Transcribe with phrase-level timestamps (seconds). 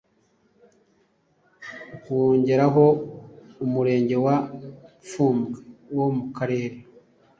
[1.95, 2.85] ukongeraho
[3.57, 4.35] n’Umurenge wa
[5.09, 5.57] Fumbwe
[5.97, 6.77] wo mu Karere